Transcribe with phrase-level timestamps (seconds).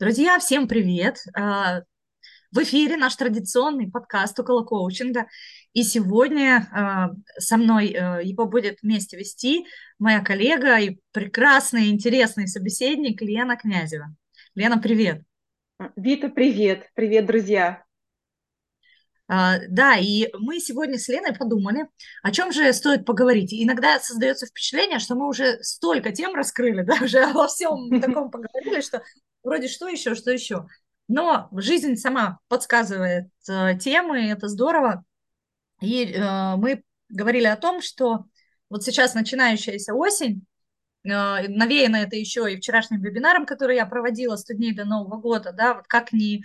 [0.00, 1.18] Друзья, всем привет!
[1.36, 1.82] А,
[2.52, 5.26] в эфире наш традиционный подкаст около коучинга.
[5.74, 9.66] И сегодня а, со мной э, его будет вместе вести
[9.98, 14.06] моя коллега и прекрасный, интересный собеседник Лена Князева.
[14.54, 15.20] Лена, привет!
[15.96, 16.88] Вита, привет!
[16.94, 17.84] Привет, друзья!
[19.28, 21.86] А, да, и мы сегодня с Леной подумали,
[22.22, 23.52] о чем же стоит поговорить.
[23.52, 28.80] иногда создается впечатление, что мы уже столько тем раскрыли, да, уже во всем таком поговорили,
[28.80, 29.02] что
[29.42, 30.66] вроде что еще, что еще.
[31.08, 35.04] Но жизнь сама подсказывает э, темы, это здорово.
[35.80, 38.26] И э, мы говорили о том, что
[38.68, 40.46] вот сейчас начинающаяся осень,
[41.04, 45.52] э, навеяно это еще и вчерашним вебинаром, который я проводила 100 дней до Нового года,
[45.52, 46.44] да, вот как не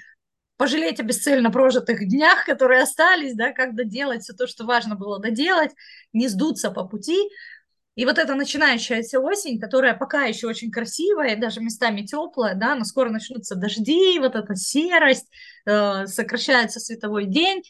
[0.57, 5.19] пожалеть о бесцельно прожитых днях, которые остались, да, как доделать все то, что важно было
[5.19, 5.71] доделать,
[6.13, 7.29] не сдуться по пути.
[7.95, 12.83] И вот эта начинающаяся осень, которая пока еще очень красивая, даже местами теплая, да, но
[12.83, 15.27] скоро начнутся дожди, вот эта серость,
[15.65, 17.63] э, сокращается световой день,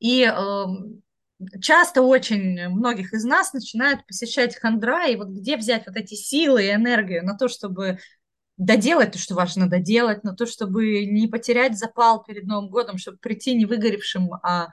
[0.00, 0.64] и э,
[1.60, 6.64] часто очень многих из нас начинают посещать хандра, и вот где взять вот эти силы
[6.64, 7.98] и энергию на то, чтобы
[8.56, 13.18] доделать то, что важно доделать, на то, чтобы не потерять запал перед Новым годом, чтобы
[13.18, 14.68] прийти не выгоревшим, а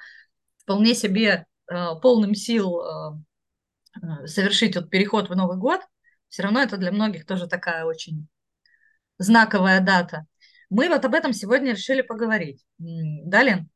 [0.64, 3.22] вполне себе э, полным сил э,
[4.26, 5.81] совершить вот переход в Новый год,
[6.30, 8.28] все равно это для многих тоже такая очень
[9.17, 10.26] знаковая дата.
[10.70, 12.66] Мы вот об этом сегодня решили поговорить.
[12.78, 13.70] Да, Лен?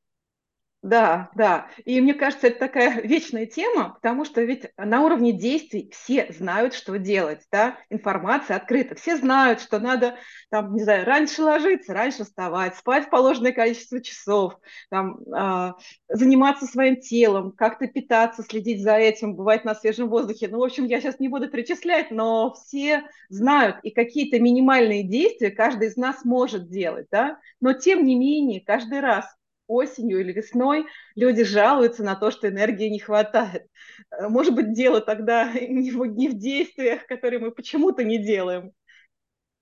[0.81, 1.67] Да, да.
[1.85, 6.73] И мне кажется, это такая вечная тема, потому что ведь на уровне действий все знают,
[6.73, 8.95] что делать, да, информация открыта.
[8.95, 10.15] Все знают, что надо,
[10.49, 14.55] там, не знаю, раньше ложиться, раньше вставать, спать положенное количество часов,
[14.89, 15.73] там, э,
[16.09, 20.47] заниматься своим телом, как-то питаться, следить за этим, бывать на свежем воздухе.
[20.47, 25.51] Ну, в общем, я сейчас не буду перечислять, но все знают, и какие-то минимальные действия
[25.51, 29.25] каждый из нас может делать, да, но тем не менее, каждый раз
[29.71, 33.67] осенью или весной люди жалуются на то, что энергии не хватает.
[34.11, 38.71] Э, может быть, дело тогда не в, не в действиях, которые мы почему-то не делаем.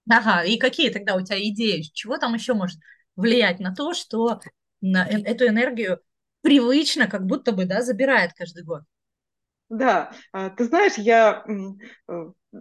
[0.09, 1.81] Ага, и какие тогда у тебя идеи?
[1.94, 2.79] Чего там еще может
[3.16, 4.39] влиять на то, что
[4.81, 6.00] на э, эту энергию
[6.41, 8.81] привычно как будто бы да, забирает каждый год?
[9.69, 11.44] Да, а, ты знаешь, я
[12.07, 12.13] э,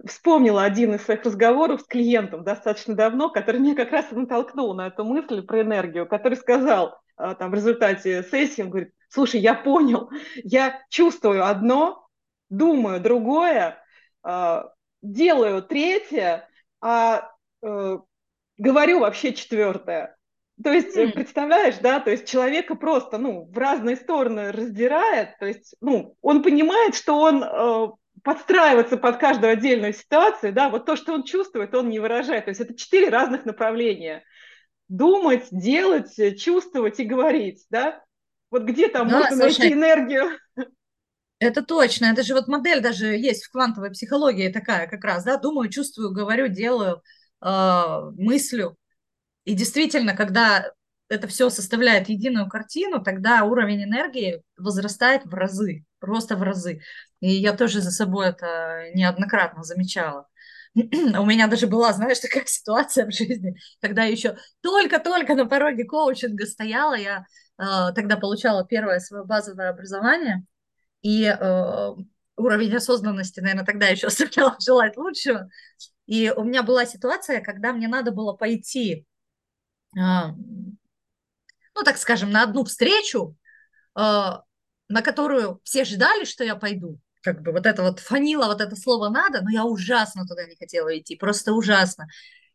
[0.06, 4.88] вспомнила один из своих разговоров с клиентом достаточно давно, который меня как раз натолкнул на
[4.88, 9.54] эту мысль про энергию, который сказал, а, там, в результате сессии, он говорит, слушай, я
[9.54, 10.10] понял,
[10.44, 12.06] я чувствую одно,
[12.50, 13.82] думаю другое,
[14.22, 14.70] а,
[15.02, 16.48] делаю третье,
[16.80, 17.30] а
[17.62, 17.98] э,
[18.56, 20.16] говорю вообще четвертое.
[20.62, 21.12] То есть, mm.
[21.12, 26.42] представляешь, да, то есть человека просто, ну, в разные стороны раздирает, то есть, ну, он
[26.42, 27.44] понимает, что он
[28.28, 32.44] э, подстраивается под каждую отдельную ситуацию, да, вот то, что он чувствует, он не выражает.
[32.44, 34.24] То есть это четыре разных направления
[34.88, 38.02] думать, делать, чувствовать и говорить, да?
[38.50, 40.38] Вот где там да, можно слушай, найти энергию?
[41.38, 45.36] Это точно, это же вот модель даже есть в квантовой психологии такая как раз, да,
[45.36, 47.02] думаю, чувствую, говорю, делаю,
[47.44, 48.76] э, мыслю.
[49.44, 50.72] И действительно, когда
[51.08, 56.80] это все составляет единую картину, тогда уровень энергии возрастает в разы, просто в разы.
[57.20, 60.28] И я тоже за собой это неоднократно замечала.
[60.74, 66.46] У меня даже была, знаешь, такая ситуация в жизни, когда еще только-только на пороге коучинга
[66.46, 67.24] стояла, я
[67.58, 70.44] э, тогда получала первое свое базовое образование,
[71.02, 71.90] и э,
[72.36, 75.48] уровень осознанности, наверное, тогда еще оставлял желать лучшего.
[76.06, 79.06] И у меня была ситуация, когда мне надо было пойти,
[79.96, 83.36] э, ну, так скажем, на одну встречу,
[83.96, 88.60] э, на которую все ждали, что я пойду, как бы вот это вот фанило, вот
[88.60, 92.06] это слово надо, но я ужасно туда не хотела идти, просто ужасно.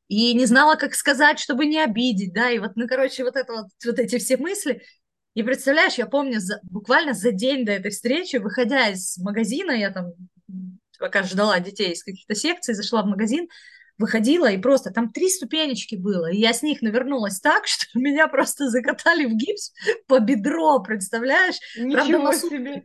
[0.07, 3.53] И не знала, как сказать, чтобы не обидеть, да, и вот, ну, короче, вот это
[3.53, 4.81] вот, вот эти все мысли.
[5.34, 9.91] И представляешь, я помню, за, буквально за день до этой встречи, выходя из магазина, я
[9.91, 10.13] там
[11.00, 13.47] пока ждала детей из каких-то секций, зашла в магазин,
[13.97, 18.27] выходила, и просто там три ступенечки было, и я с них навернулась так, что меня
[18.27, 19.74] просто закатали в гипс
[20.07, 21.57] по бедро, представляешь?
[21.77, 22.83] Ничего Правда, себе!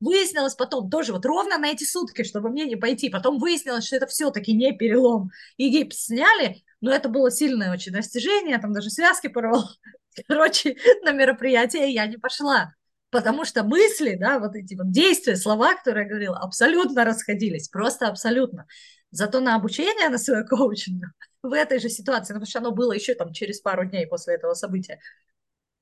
[0.00, 3.96] Выяснилось потом, тоже вот ровно на эти сутки, чтобы мне не пойти, потом выяснилось, что
[3.96, 5.30] это все-таки не перелом.
[5.56, 9.68] И гипс сняли, но это было сильное очень достижение, там даже связки порвало.
[10.28, 12.74] Короче, на мероприятие я не пошла,
[13.10, 18.06] потому что мысли, да, вот эти вот действия, слова, которые я говорила, абсолютно расходились, просто
[18.06, 18.66] абсолютно.
[19.10, 21.02] Зато на обучение, на свое коучинг
[21.42, 24.54] в этой же ситуации, потому что оно было еще там через пару дней после этого
[24.54, 25.00] события,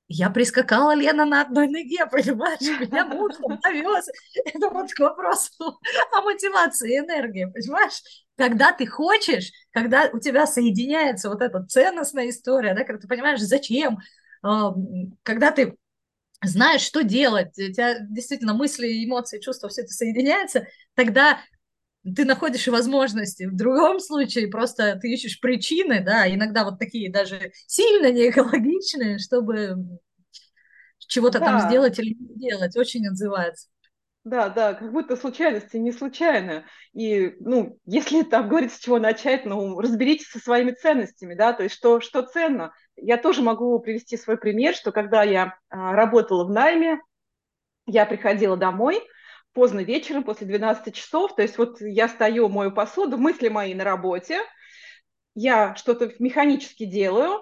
[0.07, 2.59] я прискакала, Лена, на одной ноге, понимаешь?
[2.79, 4.07] Меня муж там довез.
[4.45, 5.79] Это вот к вопросу
[6.11, 8.01] о мотивации и энергии, понимаешь?
[8.37, 13.39] Когда ты хочешь, когда у тебя соединяется вот эта ценностная история, да, когда ты понимаешь,
[13.41, 13.97] зачем,
[14.43, 14.73] а,
[15.23, 15.75] когда ты
[16.43, 21.39] знаешь, что делать, у тебя действительно мысли, эмоции, чувства, все это соединяется, тогда
[22.15, 23.45] ты находишь возможности.
[23.45, 29.19] В другом случае просто ты ищешь причины, да, иногда вот такие даже сильно не экологичные,
[29.19, 29.99] чтобы
[30.99, 31.45] чего-то да.
[31.45, 32.75] там сделать или не сделать.
[32.75, 33.69] Очень отзывается.
[34.23, 36.65] Да, да, как будто случайности не случайно.
[36.91, 41.63] И, ну, если там говорить, с чего начать, ну, разберитесь со своими ценностями, да, то
[41.63, 42.73] есть что, что ценно.
[42.97, 46.99] Я тоже могу привести свой пример, что когда я а, работала в найме,
[47.85, 49.01] я приходила домой,
[49.57, 53.83] поздно вечером, после 12 часов, то есть вот я стою, мою посуду, мысли мои на
[53.83, 54.37] работе,
[55.33, 57.39] я что-то механически делаю,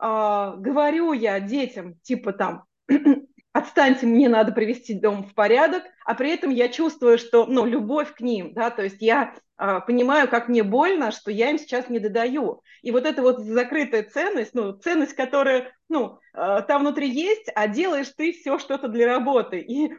[0.00, 2.62] э, говорю я детям, типа там,
[3.52, 8.14] отстаньте, мне надо привести дом в порядок, а при этом я чувствую, что, ну, любовь
[8.14, 11.88] к ним, да, то есть я э, понимаю, как мне больно, что я им сейчас
[11.88, 12.62] не додаю.
[12.82, 17.66] И вот эта вот закрытая ценность, ну, ценность, которая, ну, э, там внутри есть, а
[17.66, 19.58] делаешь ты все что-то для работы.
[19.58, 19.90] И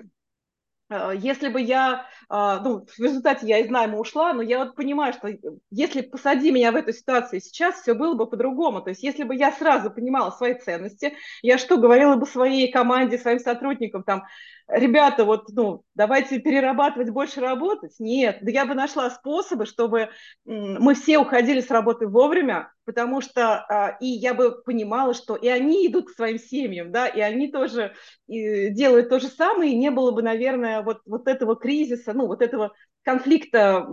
[0.90, 5.14] если бы я, а, ну, в результате я из найма ушла, но я вот понимаю,
[5.14, 5.30] что
[5.70, 8.82] если посади меня в эту ситуацию сейчас, все было бы по-другому.
[8.82, 13.20] То есть если бы я сразу понимала свои ценности, я что, говорила бы своей команде,
[13.20, 14.24] своим сотрудникам, там,
[14.70, 17.96] ребята, вот, ну, давайте перерабатывать, больше работать.
[18.00, 20.10] Нет, да я бы нашла способы, чтобы
[20.46, 25.48] мы все уходили с работы вовремя, потому что а, и я бы понимала, что и
[25.48, 27.94] они идут к своим семьям, да, и они тоже
[28.28, 32.42] делают то же самое, и не было бы, наверное, вот, вот этого кризиса, ну, вот
[32.42, 32.74] этого
[33.04, 33.88] конфликта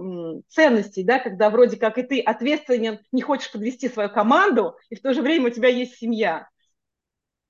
[0.49, 5.01] ценностей, да, когда вроде как и ты ответственен, не хочешь подвести свою команду, и в
[5.01, 6.49] то же время у тебя есть семья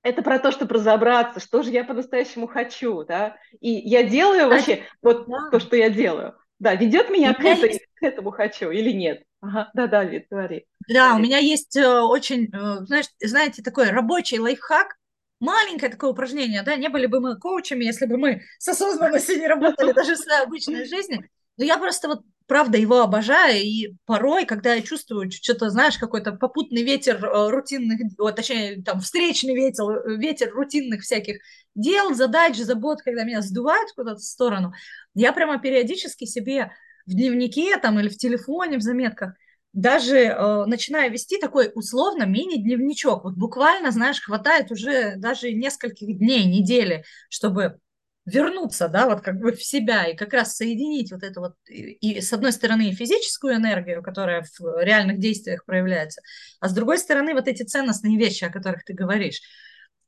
[0.07, 4.85] это про то, чтобы разобраться, что же я по-настоящему хочу, да, и я делаю вообще
[5.03, 5.51] вот да.
[5.51, 6.35] то, что я делаю.
[6.59, 7.87] Да, ведет меня к, этой, есть...
[7.97, 9.25] к этому хочу или нет?
[9.41, 10.67] Ага, да, да, Вит, говори.
[10.89, 11.23] Да, говори.
[11.23, 14.97] у меня есть э, очень, э, знаешь, знаете, такой рабочий лайфхак,
[15.41, 19.49] маленькое такое упражнение, да, не были бы мы коучами, если бы мы с осознанностью не
[19.49, 21.29] работали даже в своей обычной жизни.
[21.59, 26.33] Но я просто вот правда его обожаю, и порой, когда я чувствую что-то, знаешь, какой-то
[26.33, 28.01] попутный ветер э, рутинных,
[28.35, 31.39] точнее, там, встречный ветер, э, ветер рутинных всяких
[31.75, 34.73] дел, задач, забот, когда меня сдувают куда-то в сторону,
[35.15, 36.73] я прямо периодически себе
[37.07, 39.35] в дневнике там или в телефоне, в заметках,
[39.73, 43.25] даже э, начинаю вести такой условно мини-дневничок.
[43.25, 47.79] Вот буквально, знаешь, хватает уже даже нескольких дней, недели, чтобы
[48.27, 51.93] вернуться, да, вот как бы в себя и как раз соединить вот это вот, и,
[51.93, 56.21] и с одной стороны физическую энергию, которая в реальных действиях проявляется,
[56.61, 59.41] а с другой стороны вот эти ценностные вещи, о которых ты говоришь.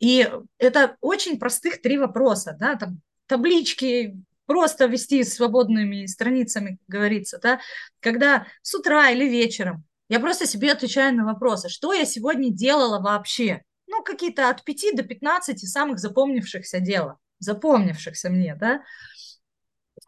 [0.00, 0.29] И
[0.59, 4.17] это очень простых три вопроса, да, там таблички,
[4.47, 7.61] просто вести свободными страницами, как говорится, да,
[8.00, 12.99] когда с утра или вечером я просто себе отвечаю на вопросы, что я сегодня делала
[12.99, 18.82] вообще, ну, какие-то от 5 до 15 самых запомнившихся дела запомнившихся мне, да.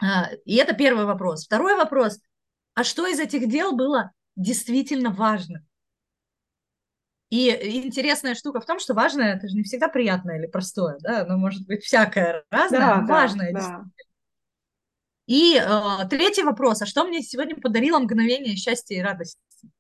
[0.03, 1.45] А, и это первый вопрос.
[1.45, 2.21] Второй вопрос.
[2.75, 5.65] А что из этих дел было действительно важно?
[7.31, 7.49] И
[7.87, 11.37] интересная штука в том, что важное это же не всегда приятное или простое, да, оно
[11.37, 13.53] может быть всякое разное, да, важное.
[13.53, 13.85] Да,
[15.27, 19.39] И э, третий вопрос, а что мне сегодня подарило мгновение счастья и радости?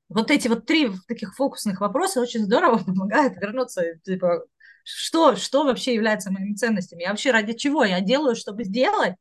[0.09, 4.45] Вот эти вот три таких фокусных вопроса очень здорово помогают вернуться типа,
[4.95, 7.03] что, что вообще является моими ценностями?
[7.03, 7.85] Я вообще ради чего?
[7.85, 9.15] Я делаю, чтобы сделать?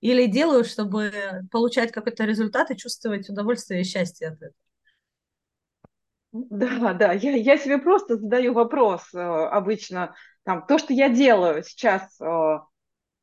[0.00, 1.12] Или делаю, чтобы
[1.50, 4.52] получать какой-то результат и чувствовать удовольствие и счастье от этого?
[6.32, 11.64] Да, да, я, я себе просто задаю вопрос э, обычно, там, то, что я делаю
[11.64, 12.58] сейчас, э,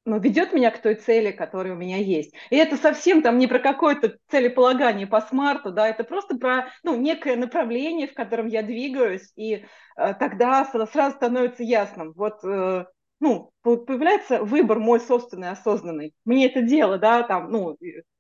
[0.06, 2.34] ну, ведет меня к той цели, которая у меня есть.
[2.52, 6.96] И это совсем там не про какое-то целеполагание по смарту, да, это просто про, ну,
[6.96, 9.66] некое направление, в котором я двигаюсь, и
[9.98, 12.14] э, тогда сразу становится ясным.
[12.16, 12.86] Вот, э,
[13.20, 16.14] ну, появляется выбор мой собственный, осознанный.
[16.24, 17.76] Мне это дело, да, там, ну,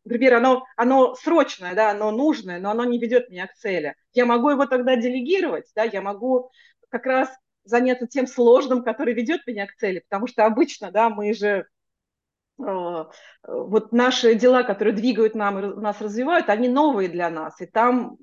[0.06, 3.94] например, оно, оно срочное, да, оно нужное, но оно не ведет меня к цели.
[4.14, 6.50] Я могу его тогда делегировать, да, я могу
[6.90, 7.30] как раз
[7.64, 11.66] заняться тем сложным, который ведет меня к цели, потому что обычно, да, мы же
[12.58, 18.18] вот наши дела, которые двигают нам, нас развивают, они новые для нас, и там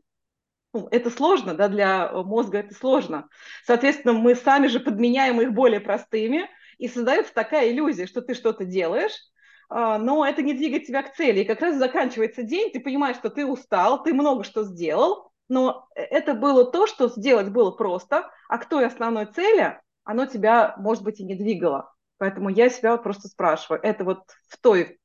[0.72, 3.28] ну, это сложно, да, для мозга это сложно.
[3.66, 6.48] Соответственно, мы сами же подменяем их более простыми,
[6.78, 9.16] и создается такая иллюзия, что ты что-то делаешь,
[9.68, 11.40] а, но это не двигает тебя к цели.
[11.40, 15.86] И как раз заканчивается день, ты понимаешь, что ты устал, ты много что сделал, но
[15.94, 21.04] это было то, что сделать было просто, а к той основной цели оно тебя, может
[21.04, 21.92] быть, и не двигало.
[22.22, 25.00] Поэтому я себя просто спрашиваю, это вот в той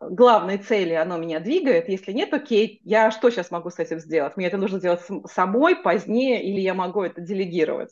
[0.00, 4.36] главной цели оно меня двигает, если нет, окей, я что сейчас могу с этим сделать?
[4.36, 5.00] Мне это нужно сделать
[5.30, 7.90] самой позднее или я могу это делегировать?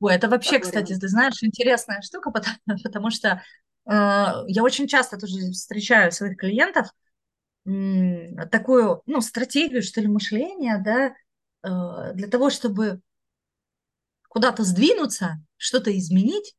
[0.00, 3.42] Ой, это вообще, кстати, ты знаешь, интересная штука, потому, потому что
[3.86, 6.88] э, я очень часто тоже встречаю своих клиентов
[7.66, 11.14] м, такую, ну, стратегию, что ли, мышления, да,
[11.68, 13.00] э, для того, чтобы
[14.28, 16.54] куда-то сдвинуться, что-то изменить,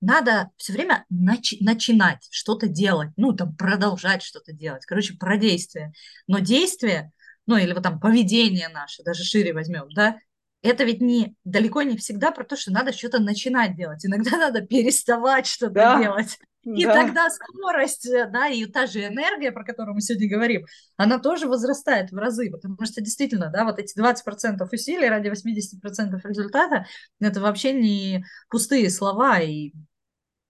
[0.00, 4.84] надо все время нач- начинать что-то делать, ну, там, продолжать что-то делать.
[4.86, 5.92] Короче, про действие.
[6.26, 7.12] Но действие,
[7.46, 10.18] ну, или вот там поведение наше, даже шире возьмем, да,
[10.62, 14.04] это ведь не далеко не всегда про то, что надо что-то начинать делать.
[14.04, 16.02] Иногда надо переставать что-то да.
[16.02, 16.38] делать.
[16.64, 16.92] И да.
[16.92, 21.46] тогда скорость, э, да, и та же энергия, про которую мы сегодня говорим, она тоже
[21.46, 26.86] возрастает в разы, потому что действительно, да, вот эти 20% усилий ради 80% результата,
[27.20, 29.72] это вообще не пустые слова, и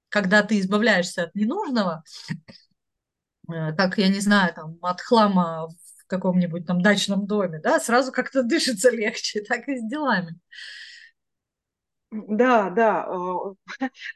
[0.09, 2.05] когда ты избавляешься от ненужного,
[3.49, 8.13] э, как, я не знаю, там, от хлама в каком-нибудь там дачном доме, да, сразу
[8.13, 10.39] как-то дышится легче, так и с делами.
[12.11, 13.07] Да, да.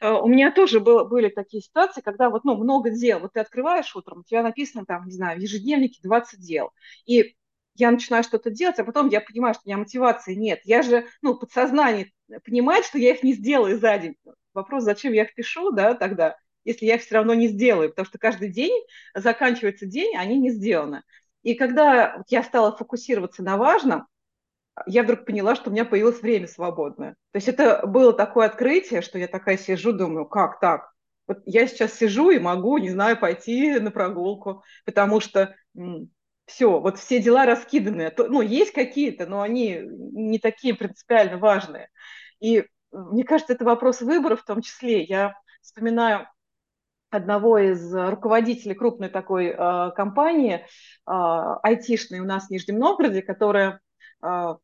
[0.01, 3.19] Э, у меня тоже было, были такие ситуации, когда вот, ну, много дел.
[3.19, 6.71] Вот ты открываешь утром, у тебя написано там, не знаю, в ежедневнике 20 дел.
[7.05, 7.35] И
[7.75, 10.61] я начинаю что-то делать, а потом я понимаю, что у меня мотивации нет.
[10.63, 12.11] Я же, ну, подсознание
[12.45, 14.15] понимает, что я их не сделаю за день.
[14.53, 18.05] Вопрос, зачем я их пишу, да, тогда, если я их все равно не сделаю, потому
[18.05, 18.83] что каждый день
[19.13, 21.03] заканчивается день, они не сделаны.
[21.43, 24.07] И когда я стала фокусироваться на важном,
[24.85, 27.11] я вдруг поняла, что у меня появилось время свободное.
[27.31, 30.91] То есть это было такое открытие, что я такая сижу, думаю, как так?
[31.27, 35.55] Вот я сейчас сижу и могу, не знаю, пойти на прогулку, потому что
[36.45, 38.11] все, вот все дела раскиданы.
[38.17, 41.89] Ну, есть какие-то, но они не такие принципиально важные.
[42.39, 45.03] И мне кажется, это вопрос выбора в том числе.
[45.03, 46.27] Я вспоминаю
[47.09, 50.61] одного из руководителей крупной такой э, компании, э,
[51.05, 53.79] айтишной у нас в Нижнем Новгороде, которая
[54.23, 54.55] э,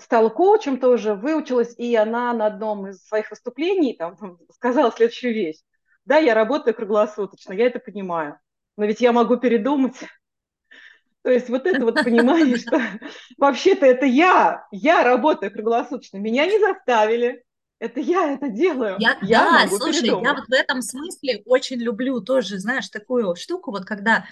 [0.00, 4.16] стала коучем тоже, выучилась, и она на одном из своих выступлений там,
[4.52, 5.58] сказала следующую вещь.
[6.04, 8.38] Да, я работаю круглосуточно, я это понимаю,
[8.76, 9.96] но ведь я могу передумать.
[11.22, 12.80] То есть вот это вот понимание, что
[13.38, 17.44] вообще-то это я, я работаю круглосуточно, меня не заставили,
[17.78, 18.96] это я это делаю.
[18.98, 20.24] Я, я да, могу слушай, передумать.
[20.24, 24.26] я вот в этом смысле очень люблю тоже, знаешь, такую штуку, вот когда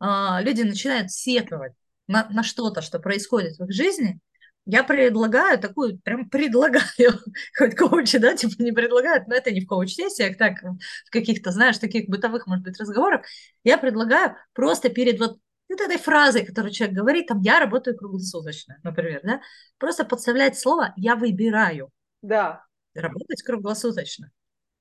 [0.00, 0.06] э,
[0.42, 1.72] люди начинают сетовать
[2.08, 4.20] на, на что-то, что происходит в их жизни,
[4.66, 7.20] я предлагаю такую, прям предлагаю,
[7.58, 11.78] хоть коучи, да, типа не предлагают, но это не в коуч-сессиях, так, в каких-то, знаешь,
[11.78, 13.22] таких бытовых, может быть, разговорах,
[13.62, 18.78] я предлагаю просто перед вот вот этой фразой, которую человек говорит, там, я работаю круглосуточно,
[18.82, 19.40] например, да,
[19.78, 21.90] просто подставлять слово «я выбираю».
[22.22, 22.64] Да.
[22.94, 24.30] Работать круглосуточно.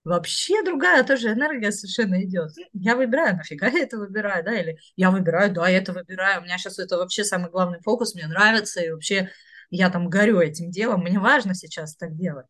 [0.04, 2.52] Вообще другая тоже энергия совершенно идет.
[2.74, 6.44] Я выбираю, нафига я это выбираю, да, или я выбираю, да, я это выбираю, у
[6.44, 9.30] меня сейчас это вообще самый главный фокус, мне нравится, и вообще
[9.70, 12.48] я там горю этим делом, мне важно сейчас так делать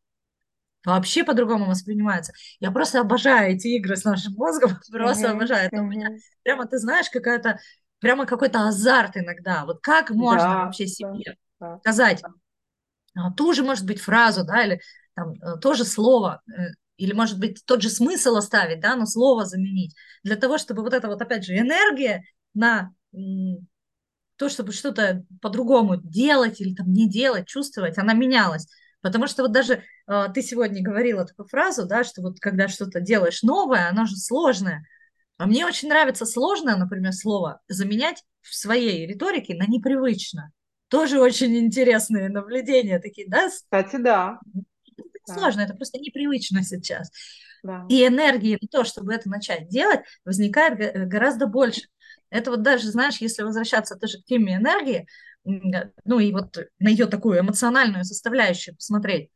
[0.86, 2.34] вообще по-другому воспринимается.
[2.60, 5.32] Я просто обожаю эти игры с нашим мозгом, просто mm-hmm.
[5.32, 5.68] обожаю.
[5.68, 5.80] Это mm-hmm.
[5.80, 6.10] у меня
[6.44, 7.60] прямо, ты знаешь, какая-то
[8.04, 9.64] прямо какой-то азарт иногда.
[9.66, 12.22] Вот как можно да, вообще себе да, сказать
[13.16, 13.34] да.
[13.38, 14.82] ту же, может быть, фразу, да, или
[15.16, 19.06] там э, то же слово, э, или, может быть, тот же смысл оставить, да, но
[19.06, 22.94] слово заменить, для того, чтобы вот эта вот, опять же, энергия на
[24.36, 28.68] то, чтобы что-то по-другому делать или там не делать, чувствовать, она менялась.
[29.00, 33.00] Потому что вот даже э, ты сегодня говорила такую фразу, да, что вот когда что-то
[33.00, 34.86] делаешь новое, оно же сложное.
[35.38, 40.52] А мне очень нравится сложное, например, слово заменять в своей риторике на непривычно.
[40.90, 43.50] Тоже очень интересные наблюдения такие, да?
[43.50, 44.40] Кстати, да.
[44.96, 47.10] Это сложно, это просто непривычно сейчас.
[47.64, 47.86] Да.
[47.90, 51.82] И энергии на то, чтобы это начать делать, возникает гораздо больше.
[52.30, 55.08] Это вот даже, знаешь, если возвращаться тоже к теме энергии,
[55.46, 59.30] ну и вот на ее такую эмоциональную составляющую посмотреть,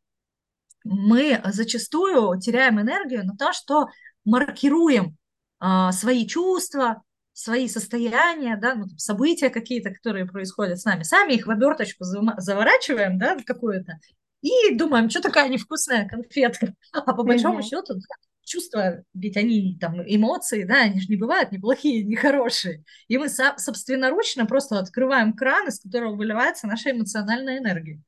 [0.84, 3.88] мы зачастую теряем энергию на то, что
[4.26, 5.17] маркируем
[5.60, 7.02] свои чувства,
[7.34, 13.20] свои состояния, да, ну, события какие-то, которые происходят с нами, сами их в оберточку заворачиваем,
[13.20, 14.00] да, какую-то,
[14.42, 16.74] и думаем, что такая невкусная конфетка.
[16.94, 17.64] А по большому mm-hmm.
[17.64, 22.16] счету, да, чувства, ведь они там эмоции, да, они же не бывают ни плохие, ни
[22.16, 22.84] хорошие.
[23.08, 28.02] И мы собственноручно просто открываем кран, из которого выливается наша эмоциональная энергия.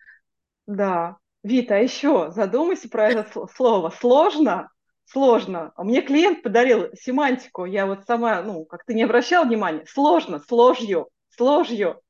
[0.66, 1.18] Да.
[1.44, 3.94] Вита, а еще задумайся про это слово.
[3.98, 4.70] Сложно
[5.12, 5.72] сложно.
[5.76, 9.86] А мне клиент подарил семантику, я вот сама, ну, как-то не обращала внимания.
[9.88, 12.02] Сложно, сложью, сложью.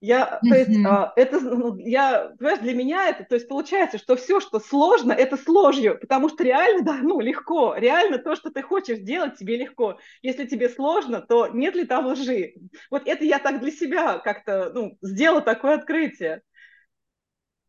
[0.00, 4.16] Я, то есть, а, это, ну, я, понимаешь, для меня это, то есть, получается, что
[4.16, 8.50] все, что сложно, это с ложью, потому что реально, да, ну, легко, реально то, что
[8.50, 10.00] ты хочешь делать, тебе легко.
[10.20, 12.54] Если тебе сложно, то нет ли там лжи?
[12.90, 16.42] Вот это я так для себя как-то, ну, сделала такое открытие.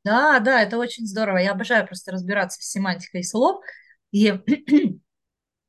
[0.03, 1.37] Да, да, это очень здорово.
[1.37, 3.63] Я обожаю просто разбираться с семантикой слов
[4.13, 4.33] и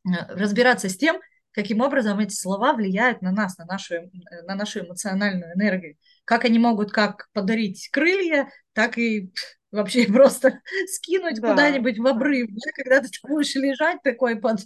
[0.05, 1.21] разбираться с тем,
[1.51, 3.95] каким образом эти слова влияют на нас, на нашу,
[4.45, 5.97] на нашу эмоциональную энергию.
[6.25, 9.33] Как они могут как подарить крылья, так и
[9.73, 11.51] вообще просто скинуть да.
[11.51, 14.61] куда-нибудь в обрыв, да, когда ты будешь лежать такой под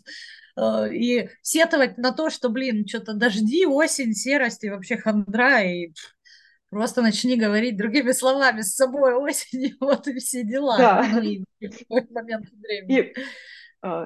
[0.56, 5.92] э, и сетовать на то, что, блин, что-то дожди, осень, серость и вообще хандра, и
[6.70, 10.78] просто начни говорить другими словами с собой осенью, вот и все дела.
[10.78, 11.08] Да.
[11.12, 12.99] Ну, и в момент времени.
[12.99, 13.14] И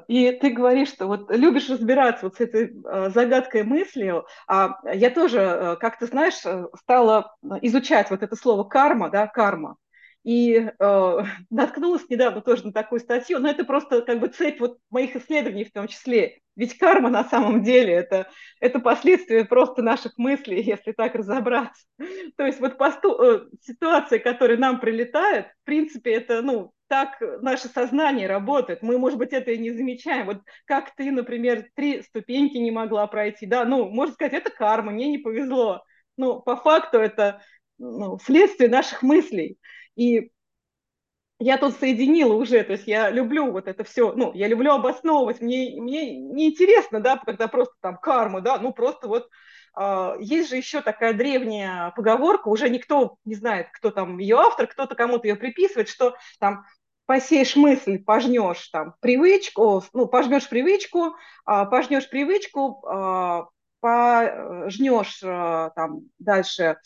[0.09, 5.11] и ты говоришь, что вот любишь разбираться вот с этой а, загадкой мыслью, а я
[5.11, 9.77] тоже, э, как ты знаешь, э, стала изучать вот это слово карма, да, карма,
[10.25, 11.19] и э,
[11.51, 15.65] наткнулась недавно тоже на такую статью, но это просто как бы цепь вот моих исследований
[15.65, 16.39] в том числе.
[16.55, 18.29] Ведь карма на самом деле это,
[18.61, 21.85] это последствия просто наших мыслей, если так разобраться.
[22.37, 27.69] То есть вот посту, э, ситуация, которая нам прилетает, в принципе, это ну, так наше
[27.69, 28.83] сознание работает.
[28.83, 30.27] Мы, может быть, это и не замечаем.
[30.27, 34.93] Вот как ты, например, три ступеньки не могла пройти, да, ну, можно сказать, это карма,
[34.93, 35.83] мне не повезло.
[36.19, 37.41] Ну, по факту это
[37.79, 39.57] ну, следствие наших мыслей.
[39.97, 40.33] И
[41.39, 45.41] я тут соединила уже, то есть я люблю вот это все, ну, я люблю обосновывать,
[45.41, 49.31] мне, мне неинтересно, да, когда просто там карма, да, ну, просто вот
[49.81, 54.67] э, есть же еще такая древняя поговорка, уже никто не знает, кто там ее автор,
[54.67, 56.67] кто-то кому-то ее приписывает, что там
[57.07, 63.49] посеешь мысль, пожнешь там привычку, ну, пожнешь привычку, а, пожнешь привычку, а,
[63.81, 66.79] пожнешь а, там дальше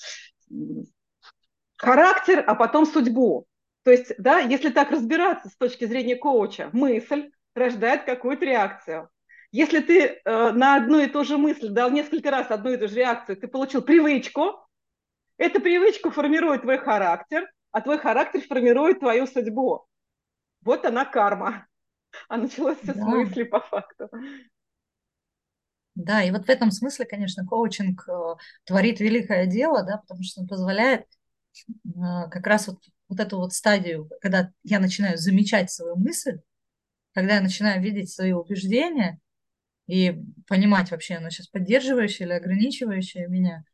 [1.76, 3.46] характер, а потом судьбу.
[3.82, 9.08] То есть, да, если так разбираться с точки зрения коуча, мысль рождает какую-то реакцию.
[9.52, 12.88] Если ты э, на одну и ту же мысль дал несколько раз одну и ту
[12.88, 14.58] же реакцию, ты получил привычку,
[15.38, 19.86] эта привычка формирует твой характер, а твой характер формирует твою судьбу
[20.66, 21.66] вот она карма.
[22.28, 23.02] А началось все да.
[23.02, 24.08] с мысли по факту.
[25.94, 30.42] Да, и вот в этом смысле, конечно, коучинг э, творит великое дело, да, потому что
[30.42, 31.06] он позволяет
[31.66, 36.40] э, как раз вот, вот эту вот стадию, когда я начинаю замечать свою мысль,
[37.14, 39.18] когда я начинаю видеть свои убеждения
[39.86, 43.64] и понимать вообще, оно сейчас поддерживающее или ограничивающее меня,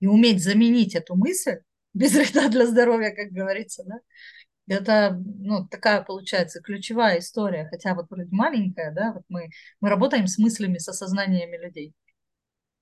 [0.00, 1.58] и уметь заменить эту мысль
[1.92, 3.96] без вреда для здоровья, как говорится, да,
[4.68, 9.50] это, ну, такая получается ключевая история, хотя вот вроде маленькая, да, вот мы,
[9.80, 11.94] мы работаем с мыслями, с осознаниями людей,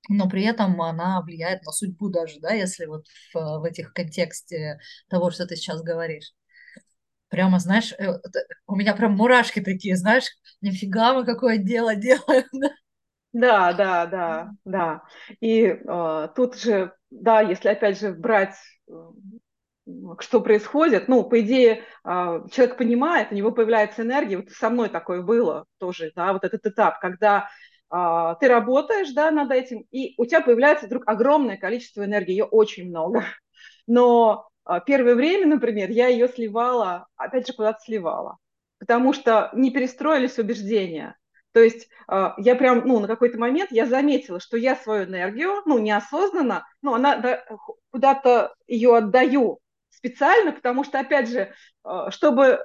[0.09, 4.79] но при этом она влияет на судьбу даже, да, если вот в, в этих контексте
[5.09, 6.33] того, что ты сейчас говоришь.
[7.29, 8.13] Прямо, знаешь, э,
[8.67, 10.29] у меня прям мурашки такие, знаешь,
[10.61, 12.71] нифига мы какое дело делаем, да?
[13.33, 15.03] Да, да, да, да.
[15.41, 18.55] И э, тут же, да, если опять же брать
[18.89, 18.93] э,
[20.21, 21.09] что происходит.
[21.09, 24.39] Ну, по идее, а, человек понимает, у него появляется энергия.
[24.39, 27.49] Вот со мной такое было тоже, да, вот этот этап, когда
[27.91, 32.45] а, ты работаешь, да, над этим, и у тебя появляется вдруг огромное количество энергии, ее
[32.45, 33.25] очень много.
[33.87, 38.39] Но а, первое время, например, я ее сливала, опять же, куда-то сливала,
[38.79, 41.17] потому что не перестроились убеждения.
[41.53, 45.79] То есть я прям, ну, на какой-то момент я заметила, что я свою энергию, ну,
[45.79, 47.45] неосознанно, ну, она да,
[47.93, 49.61] куда-то ее отдаю,
[50.05, 51.53] специально, потому что, опять же,
[51.85, 52.65] э, чтобы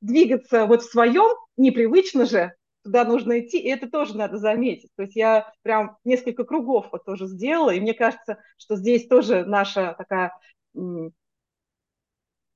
[0.00, 4.90] двигаться вот в своем, непривычно же, туда нужно идти, и это тоже надо заметить.
[4.96, 9.44] То есть я прям несколько кругов вот тоже сделала, и мне кажется, что здесь тоже
[9.44, 10.32] наша такая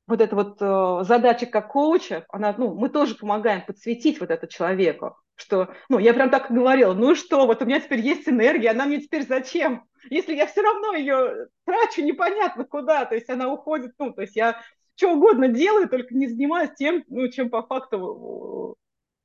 [0.06, 4.46] вот эта вот э, задача как коуча, она, ну, мы тоже помогаем подсветить вот это
[4.48, 8.28] человеку, что, ну, я прям так и говорила, ну что, вот у меня теперь есть
[8.28, 9.84] энергия, она мне теперь зачем?
[10.08, 14.36] Если я все равно ее трачу непонятно куда, то есть она уходит, ну, то есть
[14.36, 14.60] я
[14.94, 18.76] что угодно делаю, только не занимаюсь тем, ну, чем по факту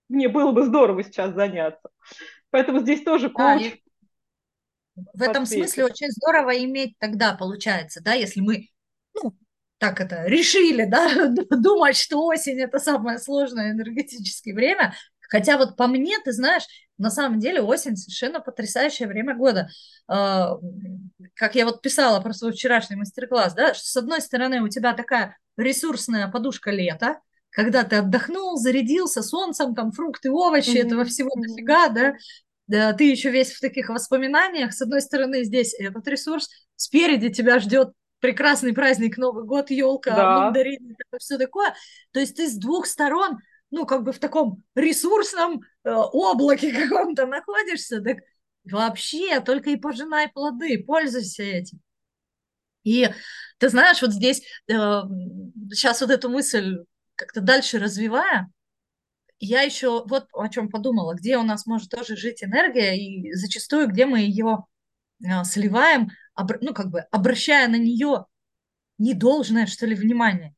[0.10, 1.90] э, мне было бы здорово сейчас заняться.
[2.50, 3.74] Поэтому здесь тоже коуч.
[4.96, 8.70] Да, в этом смысле очень здорово иметь тогда, получается, да, если мы
[9.22, 9.36] ну,
[9.78, 11.10] так это решили, да,
[11.50, 14.94] думать, что осень это самое сложное энергетическое время,
[15.30, 16.64] Хотя вот по мне, ты знаешь,
[16.98, 19.70] на самом деле осень совершенно потрясающее время года.
[20.08, 20.58] А,
[21.34, 24.94] как я вот писала про свой вчерашний мастер-класс, да, что с одной стороны у тебя
[24.94, 30.86] такая ресурсная подушка лета, когда ты отдохнул, зарядился солнцем, там фрукты, овощи, mm-hmm.
[30.86, 32.14] этого всего дофига, да,
[32.68, 34.74] да, ты еще весь в таких воспоминаниях.
[34.74, 40.40] С одной стороны, здесь этот ресурс, спереди тебя ждет прекрасный праздник, Новый год, елка, Да.
[40.40, 41.76] мандарины, все такое.
[42.12, 43.38] То есть ты с двух сторон,
[43.76, 48.20] ну, как бы в таком ресурсном э, облаке каком-то находишься, так
[48.64, 51.82] вообще только и пожинай плоды, пользуйся этим.
[52.86, 53.10] И
[53.58, 54.74] ты знаешь, вот здесь э,
[55.74, 56.78] сейчас вот эту мысль
[57.16, 58.50] как-то дальше развивая,
[59.40, 63.90] я еще вот о чем подумала, где у нас может тоже жить энергия, и зачастую
[63.90, 64.66] где мы ее
[65.22, 68.26] э, сливаем, обр- ну, как бы обращая на нее
[68.98, 70.56] недолжное, что ли, внимание.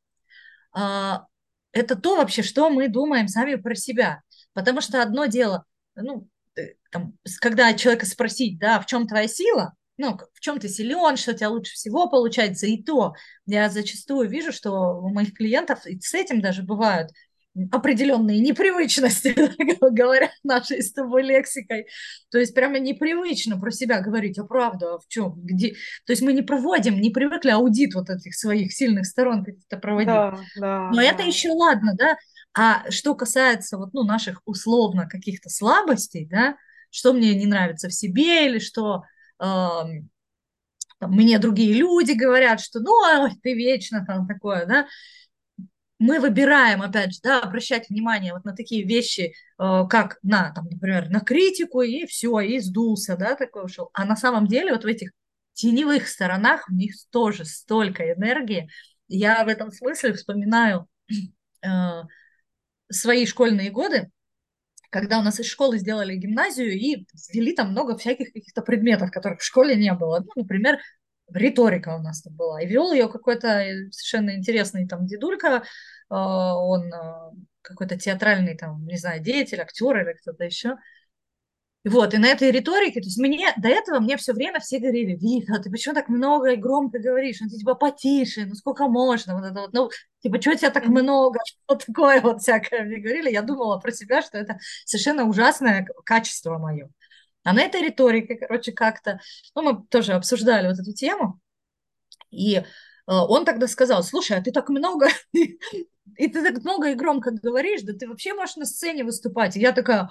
[0.72, 1.27] А,
[1.72, 4.22] это то вообще, что мы думаем сами про себя.
[4.52, 9.74] Потому что одно дело, ну, э, там, когда человека спросить, да, в чем твоя сила,
[9.96, 13.14] ну, в чем ты силен, что у тебя лучше всего получается, и то
[13.46, 17.10] я зачастую вижу, что у моих клиентов и с этим даже бывают
[17.72, 19.34] определенные непривычности,
[19.80, 21.86] говоря нашей с тобой лексикой.
[22.30, 25.74] То есть прямо непривычно про себя говорить, а правда, а в чем, где.
[26.04, 30.08] То есть мы не проводим, не привыкли аудит вот этих своих сильных сторон каких-то проводить.
[30.08, 31.04] Да, да, Но да.
[31.04, 32.16] это еще ладно, да.
[32.54, 36.56] А что касается вот, ну, наших условно каких-то слабостей, да,
[36.90, 39.04] что мне не нравится в себе или что
[39.40, 39.44] э,
[40.98, 44.86] там, мне другие люди говорят, что ну, ой, ты вечно там такое, да,
[45.98, 50.66] мы выбираем, опять же, да, обращать внимание вот на такие вещи, э, как на, там,
[50.70, 53.90] например, на критику, и все, и сдулся, да, такой ушел.
[53.94, 55.10] А на самом деле вот в этих
[55.54, 58.70] теневых сторонах у них тоже столько энергии.
[59.08, 60.86] Я в этом смысле вспоминаю
[61.62, 61.68] э,
[62.88, 64.10] свои школьные годы,
[64.90, 69.40] когда у нас из школы сделали гимназию и ввели там много всяких каких-то предметов, которых
[69.40, 70.20] в школе не было.
[70.20, 70.78] Ну, например,
[71.32, 72.62] риторика у нас там была.
[72.62, 73.48] И вел ее какой-то
[73.90, 75.62] совершенно интересный там дедулька,
[76.10, 76.90] он
[77.62, 80.76] какой-то театральный там, не знаю, деятель, актер или кто-то еще.
[81.84, 85.16] Вот, и на этой риторике, то есть мне, до этого мне все время все говорили,
[85.16, 89.36] Вика, ты почему так много и громко говоришь, ну, ты типа потише, ну, сколько можно,
[89.36, 91.38] вот это вот, ну, типа, что тебя так много,
[91.68, 96.58] вот такое вот всякое мне говорили, я думала про себя, что это совершенно ужасное качество
[96.58, 96.90] мое.
[97.44, 99.20] А на этой риторике, короче, как-то,
[99.54, 101.40] ну, мы тоже обсуждали вот эту тему,
[102.30, 102.62] и
[103.06, 107.82] он тогда сказал, слушай, а ты так много, и ты так много и громко говоришь,
[107.82, 109.56] да ты вообще можешь на сцене выступать.
[109.56, 110.08] И я такая,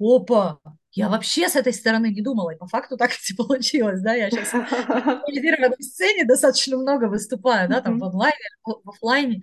[0.00, 0.58] опа,
[0.92, 4.30] я вообще с этой стороны не думала, и по факту так и получилось, да, я
[4.30, 9.42] сейчас на сцене достаточно много выступаю, да, там в онлайне, в офлайне,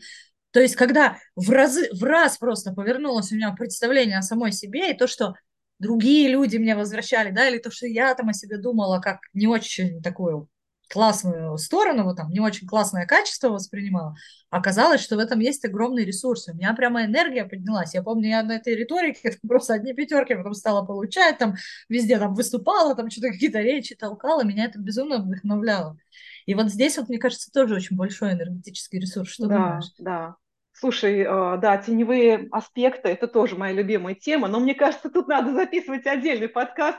[0.51, 4.91] то есть когда в, разы, в раз просто повернулось у меня представление о самой себе,
[4.91, 5.35] и то, что
[5.81, 9.47] другие люди мне возвращали, да, или то, что я там о себе думала как не
[9.47, 10.47] очень такую
[10.91, 14.15] классную сторону, вот там не очень классное качество воспринимала,
[14.49, 16.49] оказалось, что в этом есть огромный ресурс.
[16.49, 17.93] У меня прямо энергия поднялась.
[17.93, 21.55] Я помню, я на этой риторике просто одни пятерки потом стала получать, там
[21.87, 25.97] везде там выступала, там что-то какие-то речи толкала, меня это безумно вдохновляло.
[26.45, 29.29] И вот здесь вот, мне кажется, тоже очень большой энергетический ресурс.
[29.29, 29.85] Что да, думаешь?
[29.97, 30.35] Да,
[30.81, 36.07] Слушай, да, теневые аспекты– это тоже моя любимая тема, но мне кажется, тут надо записывать
[36.07, 36.97] отдельный подкаст,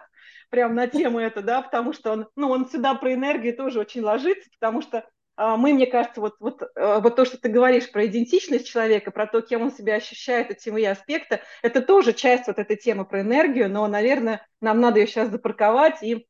[0.51, 4.03] прям на тему это, да, потому что он, ну, он сюда про энергию тоже очень
[4.03, 7.91] ложится, потому что а, мы, мне кажется, вот, вот, э, вот то, что ты говоришь
[7.91, 12.47] про идентичность человека, про то, кем он себя ощущает, эти мои аспекты, это тоже часть
[12.47, 16.29] вот этой темы про энергию, но, наверное, нам надо ее сейчас запарковать и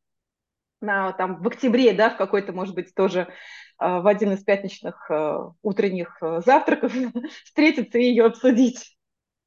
[0.80, 3.32] на, там, в октябре, да, в какой-то, может быть, тоже а,
[3.82, 6.92] в один из пятничных э, утренних э, завтраков
[7.44, 8.96] встретиться и ее обсудить.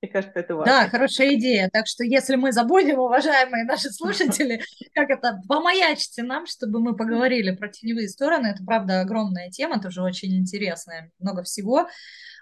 [0.01, 0.71] Мне кажется, это важно.
[0.71, 1.69] Да, хорошая идея.
[1.71, 4.61] Так что если мы забудем, уважаемые наши слушатели,
[4.93, 8.47] как это, помаячьте нам, чтобы мы поговорили про теневые стороны.
[8.47, 11.87] Это, правда, огромная тема, тоже очень интересная, много всего.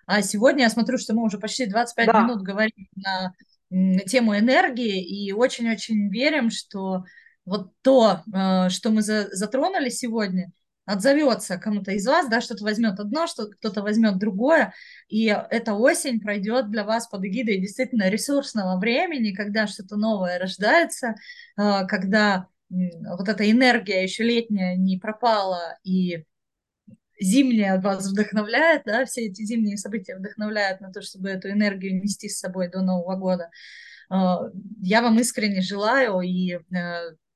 [0.06, 2.22] А сегодня я смотрю, что мы уже почти 25 да.
[2.22, 3.34] минут говорим на,
[3.70, 7.06] на тему энергии, и очень-очень верим, что
[7.46, 10.52] вот то, э, что мы затронули сегодня–
[10.86, 14.74] отзовется кому-то из вас, да, что-то возьмет одно, что кто-то возьмет другое,
[15.08, 21.16] и эта осень пройдет для вас под эгидой действительно ресурсного времени, когда что-то новое рождается,
[21.56, 26.26] а, когда вот эта энергия еще летняя не пропала, и
[27.20, 32.28] зимняя вас вдохновляет, да, все эти зимние события вдохновляют на то, чтобы эту энергию нести
[32.28, 33.50] с собой до Нового года.
[34.10, 34.50] А,
[34.82, 36.60] я вам искренне желаю и э,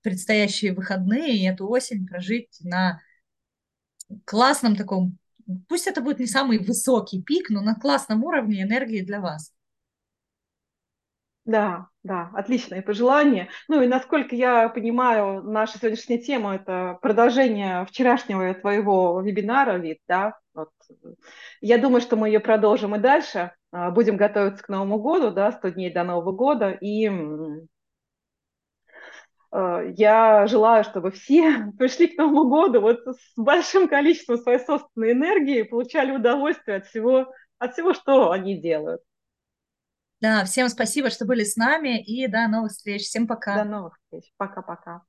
[0.01, 2.99] предстоящие выходные, и эту осень прожить на
[4.25, 5.17] классном таком,
[5.67, 9.53] пусть это будет не самый высокий пик, но на классном уровне энергии для вас.
[11.47, 13.47] Да, да, отличное пожелание.
[13.69, 20.37] Ну и насколько я понимаю, наша сегодняшняя тема– это продолжение вчерашнего твоего вебинара, вид, да?
[20.53, 20.71] Вот.
[21.61, 23.53] Я думаю, что мы ее продолжим и дальше.
[23.71, 26.71] А, будем готовиться к Новому году, да, 100 дней до Нового года.
[26.71, 27.09] И
[29.51, 35.63] я желаю, чтобы все пришли к Новому году вот с большим количеством своей собственной энергии,
[35.63, 39.01] получали удовольствие от всего, от всего, что они делают.
[40.19, 43.03] Да, всем спасибо, что были с нами, и до новых встреч.
[43.03, 43.63] Всем пока.
[43.63, 44.33] До новых встреч.
[44.37, 45.03] Пока-пока.